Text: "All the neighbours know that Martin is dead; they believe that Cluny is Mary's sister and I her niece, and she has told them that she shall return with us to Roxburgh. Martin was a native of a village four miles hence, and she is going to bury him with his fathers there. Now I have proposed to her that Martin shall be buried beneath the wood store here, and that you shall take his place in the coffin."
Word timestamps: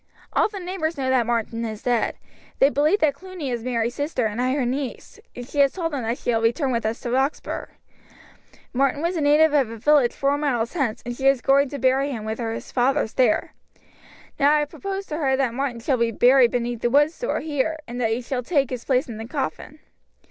"All 0.33 0.47
the 0.49 0.59
neighbours 0.59 0.97
know 0.97 1.11
that 1.11 1.27
Martin 1.27 1.63
is 1.63 1.83
dead; 1.83 2.15
they 2.57 2.71
believe 2.71 2.97
that 3.01 3.13
Cluny 3.13 3.51
is 3.51 3.63
Mary's 3.63 3.93
sister 3.93 4.25
and 4.25 4.41
I 4.41 4.53
her 4.53 4.65
niece, 4.65 5.19
and 5.35 5.47
she 5.47 5.59
has 5.59 5.73
told 5.73 5.93
them 5.93 6.01
that 6.01 6.17
she 6.17 6.31
shall 6.31 6.41
return 6.41 6.71
with 6.71 6.87
us 6.87 6.99
to 7.01 7.11
Roxburgh. 7.11 7.69
Martin 8.73 9.03
was 9.03 9.15
a 9.15 9.21
native 9.21 9.53
of 9.53 9.69
a 9.69 9.77
village 9.77 10.11
four 10.13 10.39
miles 10.39 10.73
hence, 10.73 11.03
and 11.05 11.15
she 11.15 11.27
is 11.27 11.39
going 11.39 11.69
to 11.69 11.77
bury 11.77 12.09
him 12.09 12.25
with 12.25 12.39
his 12.39 12.71
fathers 12.71 13.13
there. 13.13 13.53
Now 14.39 14.51
I 14.55 14.59
have 14.61 14.69
proposed 14.69 15.07
to 15.09 15.17
her 15.17 15.37
that 15.37 15.53
Martin 15.53 15.81
shall 15.81 15.97
be 15.97 16.09
buried 16.09 16.49
beneath 16.49 16.81
the 16.81 16.89
wood 16.89 17.11
store 17.11 17.41
here, 17.41 17.77
and 17.87 18.01
that 18.01 18.15
you 18.15 18.23
shall 18.23 18.41
take 18.41 18.71
his 18.71 18.83
place 18.85 19.07
in 19.07 19.17
the 19.17 19.27
coffin." 19.27 19.77